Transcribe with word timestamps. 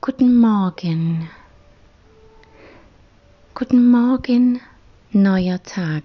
Guten 0.00 0.36
Morgen. 0.36 1.28
Guten 3.56 3.90
Morgen, 3.90 4.60
neuer 5.10 5.60
Tag. 5.64 6.04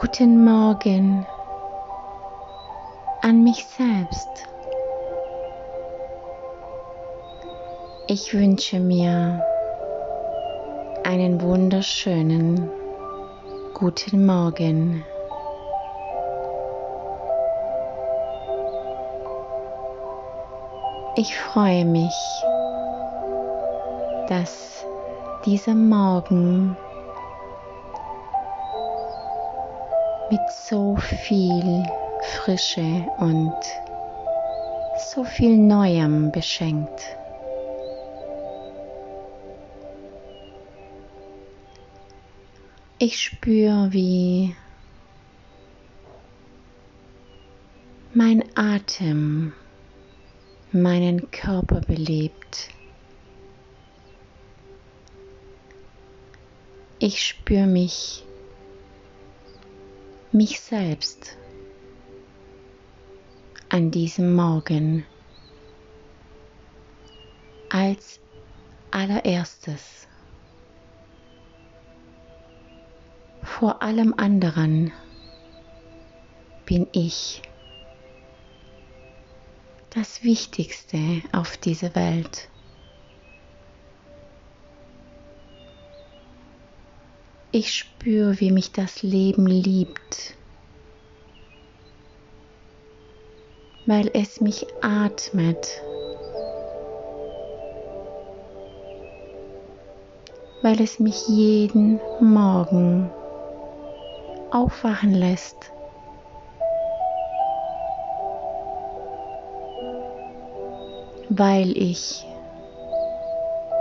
Guten 0.00 0.44
Morgen 0.44 1.24
an 3.22 3.44
mich 3.44 3.64
selbst. 3.66 4.28
Ich 8.08 8.34
wünsche 8.34 8.80
mir 8.80 9.40
einen 11.04 11.40
wunderschönen 11.40 12.68
guten 13.74 14.26
Morgen. 14.26 15.04
Ich 21.18 21.36
freue 21.36 21.84
mich, 21.84 22.14
dass 24.28 24.86
dieser 25.44 25.74
Morgen 25.74 26.76
mit 30.30 30.40
so 30.48 30.94
viel 30.94 31.82
Frische 32.22 33.04
und 33.18 33.52
so 35.12 35.24
viel 35.24 35.56
Neuem 35.56 36.30
beschenkt. 36.30 37.02
Ich 43.00 43.20
spüre, 43.20 43.88
wie 43.90 44.54
mein 48.14 48.44
Atem 48.54 49.52
meinen 50.72 51.30
Körper 51.30 51.80
belebt. 51.80 52.68
Ich 56.98 57.24
spüre 57.24 57.66
mich, 57.66 58.24
mich 60.32 60.60
selbst 60.60 61.38
an 63.68 63.90
diesem 63.90 64.34
Morgen 64.34 65.04
als 67.70 68.20
allererstes. 68.90 70.08
Vor 73.42 73.82
allem 73.82 74.14
anderen 74.16 74.92
bin 76.66 76.86
ich 76.92 77.42
das 79.98 80.22
Wichtigste 80.22 80.98
auf 81.32 81.56
dieser 81.56 81.92
Welt. 81.96 82.48
Ich 87.50 87.74
spüre, 87.74 88.38
wie 88.38 88.52
mich 88.52 88.70
das 88.70 89.02
Leben 89.02 89.46
liebt, 89.46 90.36
weil 93.86 94.08
es 94.14 94.40
mich 94.40 94.66
atmet, 94.82 95.82
weil 100.62 100.80
es 100.80 101.00
mich 101.00 101.26
jeden 101.26 101.98
Morgen 102.20 103.10
aufwachen 104.52 105.12
lässt. 105.12 105.72
Weil 111.28 111.76
ich 111.76 112.26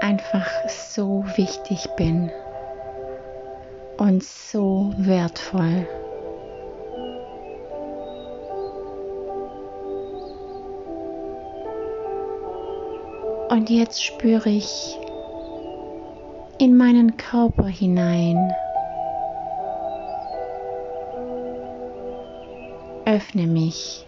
einfach 0.00 0.48
so 0.68 1.24
wichtig 1.36 1.86
bin 1.96 2.30
und 3.98 4.22
so 4.22 4.92
wertvoll. 4.96 5.86
Und 13.50 13.70
jetzt 13.70 14.04
spüre 14.04 14.50
ich 14.50 14.98
in 16.58 16.76
meinen 16.76 17.16
Körper 17.16 17.66
hinein. 17.66 18.52
Öffne 23.06 23.46
mich 23.46 24.07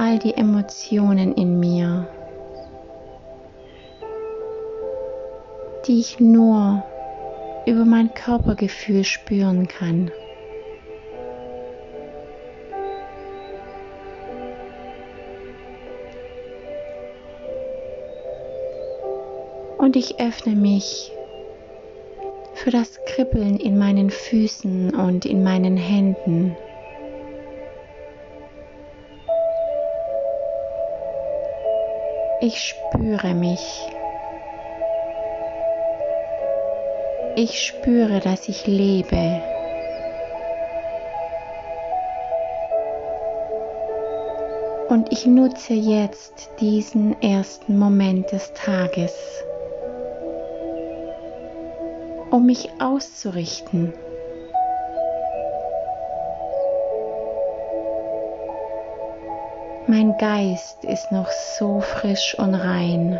all 0.00 0.18
die 0.18 0.34
Emotionen 0.34 1.34
in 1.34 1.60
mir, 1.60 2.08
die 5.86 6.00
ich 6.00 6.18
nur 6.18 6.82
über 7.66 7.84
mein 7.84 8.14
Körpergefühl 8.14 9.04
spüren 9.04 9.68
kann. 9.68 10.10
Und 19.76 19.96
ich 19.96 20.18
öffne 20.18 20.56
mich 20.56 21.12
für 22.54 22.70
das 22.70 22.98
Kribbeln 23.04 23.58
in 23.58 23.78
meinen 23.78 24.08
Füßen 24.08 24.94
und 24.94 25.26
in 25.26 25.42
meinen 25.42 25.76
Händen. 25.76 26.56
Ich 32.42 32.58
spüre 32.58 33.34
mich. 33.34 33.60
Ich 37.36 37.66
spüre, 37.66 38.20
dass 38.20 38.48
ich 38.48 38.66
lebe. 38.66 39.42
Und 44.88 45.12
ich 45.12 45.26
nutze 45.26 45.74
jetzt 45.74 46.48
diesen 46.60 47.20
ersten 47.20 47.78
Moment 47.78 48.32
des 48.32 48.54
Tages, 48.54 49.44
um 52.30 52.46
mich 52.46 52.70
auszurichten. 52.80 53.92
Geist 60.20 60.84
ist 60.84 61.10
noch 61.12 61.30
so 61.30 61.80
frisch 61.80 62.36
und 62.38 62.54
rein, 62.54 63.18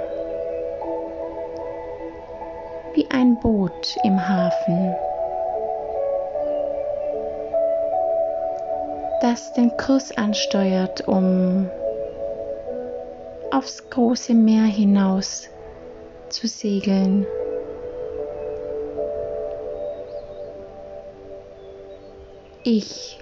wie 2.93 3.09
ein 3.11 3.41
Boot 3.41 3.97
im 4.05 4.29
Hafen, 4.29 4.95
das 9.23 9.55
den 9.55 9.75
Kurs 9.79 10.15
ansteuert, 10.19 11.09
um 11.09 11.71
aufs 13.51 13.89
große 13.89 14.35
Meer 14.35 14.65
hinaus 14.65 15.49
zu 16.29 16.47
segeln. 16.49 17.27
Ich 22.63 23.19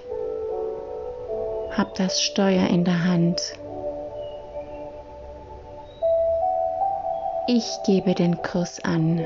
hab 1.77 1.95
das 1.95 2.21
Steuer 2.21 2.66
in 2.66 2.84
der 2.84 3.05
Hand. 3.05 3.53
Ich 7.50 7.82
gebe 7.86 8.14
den 8.14 8.42
Kurs 8.42 8.78
an. 8.84 9.25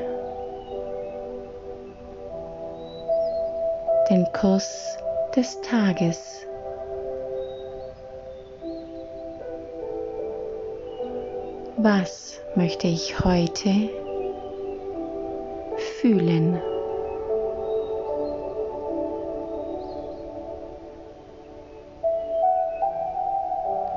Den 4.09 4.25
Kurs 4.31 4.97
des 5.35 5.59
Tages. 5.59 6.47
Was 11.75 12.39
möchte 12.55 12.87
ich 12.87 13.19
heute 13.25 13.89
fühlen? 15.99 16.61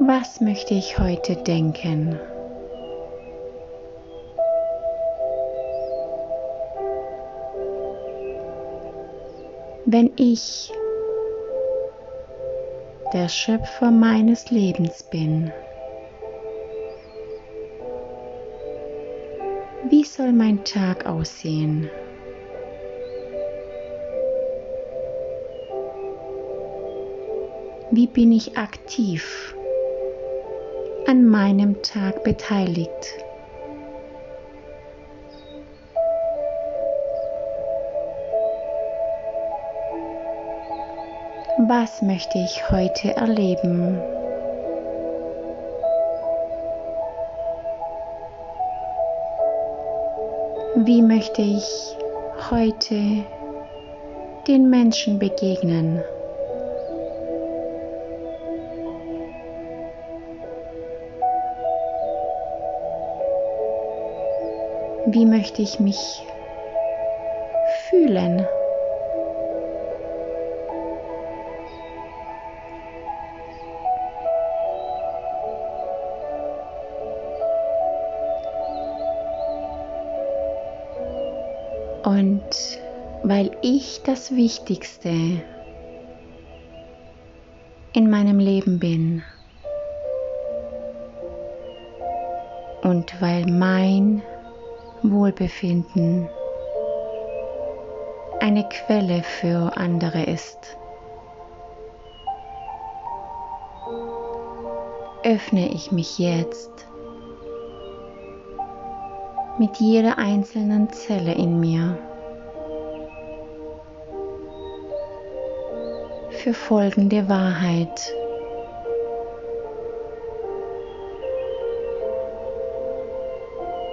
Was 0.00 0.40
möchte 0.40 0.74
ich 0.74 0.98
heute 0.98 1.36
denken? 1.36 2.18
Wenn 9.86 10.10
ich 10.16 10.72
der 13.14 13.28
Schöpfer 13.28 13.90
meines 13.90 14.50
Lebens 14.50 15.02
bin, 15.04 15.52
wie 19.88 20.04
soll 20.04 20.32
mein 20.32 20.64
Tag 20.64 21.06
aussehen? 21.06 21.88
wie 27.96 28.06
bin 28.06 28.30
ich 28.30 28.58
aktiv 28.58 29.56
an 31.06 31.24
meinem 31.24 31.80
Tag 31.82 32.24
beteiligt. 32.24 33.25
Was 41.58 42.02
möchte 42.02 42.36
ich 42.36 42.70
heute 42.70 43.16
erleben? 43.16 43.98
Wie 50.84 51.00
möchte 51.00 51.40
ich 51.40 51.96
heute 52.50 53.24
den 54.46 54.68
Menschen 54.68 55.18
begegnen? 55.18 56.04
Wie 65.06 65.24
möchte 65.24 65.62
ich 65.62 65.80
mich 65.80 66.22
fühlen? 67.88 68.46
Und 82.06 82.78
weil 83.24 83.50
ich 83.62 84.00
das 84.04 84.30
Wichtigste 84.30 85.42
in 87.94 88.08
meinem 88.08 88.38
Leben 88.38 88.78
bin 88.78 89.24
und 92.82 93.20
weil 93.20 93.46
mein 93.46 94.22
Wohlbefinden 95.02 96.28
eine 98.38 98.68
Quelle 98.68 99.24
für 99.24 99.76
andere 99.76 100.22
ist, 100.26 100.78
öffne 105.24 105.70
ich 105.70 105.90
mich 105.90 106.20
jetzt 106.20 106.85
mit 109.58 109.76
jeder 109.78 110.18
einzelnen 110.18 110.90
Zelle 110.90 111.32
in 111.32 111.60
mir 111.60 111.98
für 116.46 116.54
folgende 116.54 117.28
Wahrheit. 117.28 118.14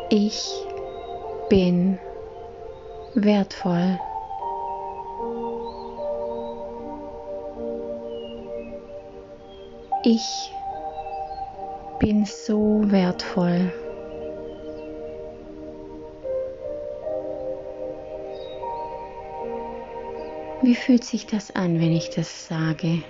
Ich 0.10 0.68
bin 1.50 1.98
wertvoll. 3.16 4.00
Ich 10.04 10.52
bin 12.00 12.26
so 12.26 12.82
wertvoll. 12.92 13.72
Wie 20.64 20.76
fühlt 20.76 21.04
sich 21.04 21.28
das 21.28 21.54
an, 21.58 21.82
wenn 21.82 21.92
ich 21.92 22.10
das 22.12 22.48
sage? 22.48 23.04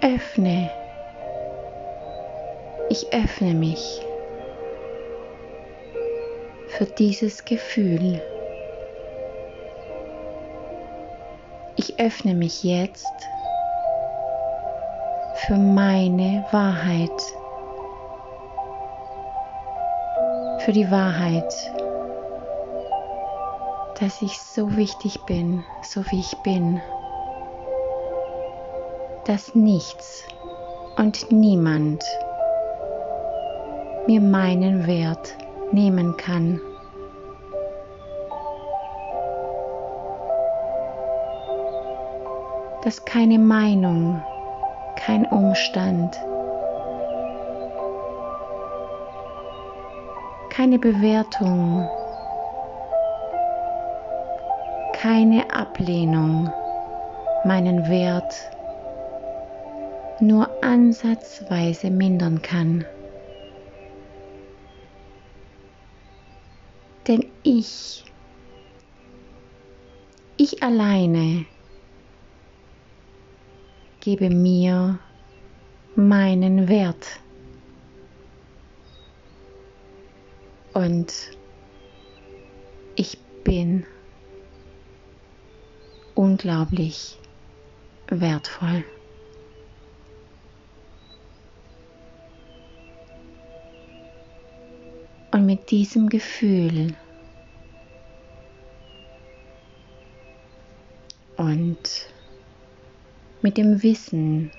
Öffne. 0.00 0.68
Ich 2.90 3.06
öffne 3.12 3.54
mich 3.54 4.04
für 6.66 6.86
dieses 6.86 7.44
Gefühl. 7.44 8.20
Ich 11.76 12.00
öffne 12.00 12.34
mich 12.34 12.64
jetzt 12.64 13.14
für 15.46 15.54
meine 15.56 16.44
Wahrheit, 16.50 17.22
für 20.64 20.72
die 20.72 20.90
Wahrheit, 20.90 21.54
dass 24.00 24.22
ich 24.22 24.38
so 24.40 24.76
wichtig 24.76 25.24
bin, 25.26 25.64
so 25.82 26.02
wie 26.10 26.20
ich 26.20 26.36
bin, 26.42 26.80
dass 29.24 29.54
nichts 29.54 30.24
und 30.96 31.32
niemand 31.32 32.04
mir 34.06 34.20
meinen 34.20 34.86
Wert 34.86 35.36
nehmen 35.72 36.16
kann. 36.16 36.60
Dass 42.84 43.04
keine 43.04 43.38
Meinung, 43.38 44.22
kein 44.96 45.26
Umstand, 45.26 46.16
keine 50.50 50.78
Bewertung 50.78 51.88
keine 55.00 55.48
Ablehnung 55.54 56.52
meinen 57.44 57.88
Wert 57.88 58.34
nur 60.18 60.50
ansatzweise 60.60 61.88
mindern 61.88 62.42
kann. 62.42 62.84
Denn 67.06 67.24
ich, 67.44 68.04
ich 70.36 70.64
alleine 70.64 71.46
gebe 74.00 74.30
mir 74.30 74.98
meinen 75.94 76.68
Wert. 76.68 77.20
Und 80.74 81.12
ich 82.96 83.16
bin 83.44 83.86
unglaublich 86.18 87.16
wertvoll. 88.08 88.84
Und 95.30 95.46
mit 95.46 95.70
diesem 95.70 96.08
Gefühl 96.08 96.96
und 101.36 101.78
mit 103.40 103.56
dem 103.56 103.84
Wissen, 103.84 104.50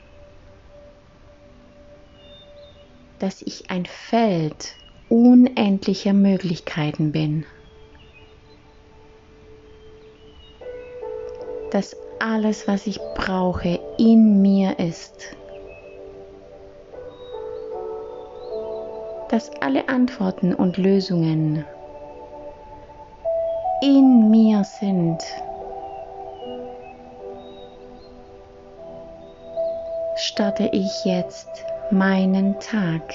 dass 3.19 3.41
ich 3.41 3.69
ein 3.69 3.85
Feld 3.85 4.75
unendlicher 5.09 6.13
Möglichkeiten 6.13 7.11
bin. 7.11 7.45
Dass 11.71 11.95
alles, 12.19 12.67
was 12.67 12.87
ich 12.87 12.99
brauche, 13.15 13.79
in 13.97 14.41
mir 14.41 14.77
ist. 14.79 15.35
Dass 19.29 19.51
alle 19.61 19.87
Antworten 19.87 20.53
und 20.53 20.77
Lösungen 20.77 21.65
in 23.81 24.29
mir 24.29 24.63
sind. 24.63 25.23
Starte 30.17 30.69
ich 30.73 31.05
jetzt 31.05 31.65
meinen 31.91 32.59
Tag. 32.59 33.13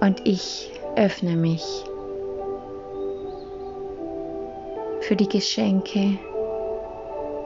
Und 0.00 0.20
ich 0.26 0.70
öffne 0.96 1.36
mich 1.36 1.64
für 5.06 5.14
die 5.14 5.28
Geschenke 5.28 6.18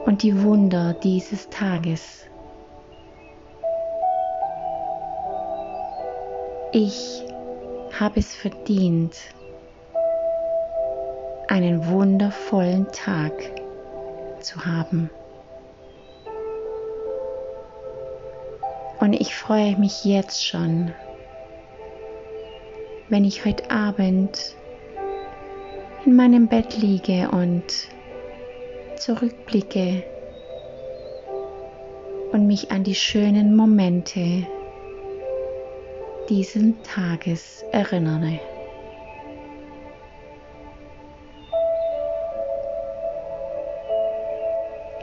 und 0.05 0.23
die 0.23 0.41
Wunder 0.41 0.95
dieses 0.95 1.47
Tages. 1.49 2.25
Ich 6.71 7.23
habe 7.99 8.19
es 8.19 8.33
verdient, 8.33 9.15
einen 11.49 11.85
wundervollen 11.85 12.87
Tag 12.93 13.33
zu 14.39 14.65
haben. 14.65 15.11
Und 18.99 19.13
ich 19.13 19.35
freue 19.35 19.75
mich 19.77 20.03
jetzt 20.03 20.43
schon, 20.43 20.95
wenn 23.09 23.23
ich 23.23 23.45
heute 23.45 23.69
Abend 23.69 24.55
in 26.05 26.15
meinem 26.15 26.47
Bett 26.47 26.77
liege 26.77 27.29
und 27.31 27.63
zurückblicke 28.95 30.03
und 32.31 32.47
mich 32.47 32.71
an 32.71 32.83
die 32.83 32.95
schönen 32.95 33.55
Momente 33.55 34.47
diesen 36.29 36.81
Tages 36.83 37.63
erinnere. 37.71 38.39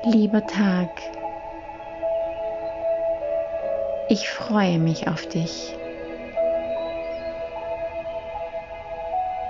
Lieber 0.05 0.45
Tag, 0.47 0.89
ich 4.09 4.29
freue 4.29 4.79
mich 4.79 5.07
auf 5.07 5.27
dich. 5.29 5.78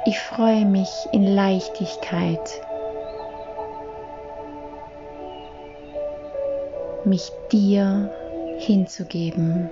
Ich 0.08 0.18
freue 0.20 0.64
mich 0.64 0.88
in 1.12 1.26
Leichtigkeit, 1.26 2.62
mich 7.04 7.30
dir 7.52 8.10
hinzugeben. 8.56 9.68